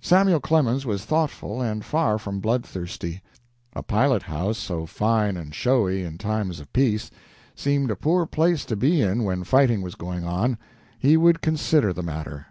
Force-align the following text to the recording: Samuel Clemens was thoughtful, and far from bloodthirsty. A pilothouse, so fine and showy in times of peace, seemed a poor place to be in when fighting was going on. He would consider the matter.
Samuel 0.00 0.40
Clemens 0.40 0.86
was 0.86 1.04
thoughtful, 1.04 1.60
and 1.60 1.84
far 1.84 2.16
from 2.16 2.40
bloodthirsty. 2.40 3.20
A 3.74 3.82
pilothouse, 3.82 4.56
so 4.56 4.86
fine 4.86 5.36
and 5.36 5.54
showy 5.54 6.02
in 6.02 6.16
times 6.16 6.60
of 6.60 6.72
peace, 6.72 7.10
seemed 7.54 7.90
a 7.90 7.94
poor 7.94 8.24
place 8.24 8.64
to 8.64 8.74
be 8.74 9.02
in 9.02 9.22
when 9.22 9.44
fighting 9.44 9.82
was 9.82 9.94
going 9.94 10.24
on. 10.24 10.56
He 10.98 11.18
would 11.18 11.42
consider 11.42 11.92
the 11.92 12.02
matter. 12.02 12.46